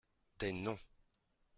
Des 0.39 0.51
noms 0.63 0.79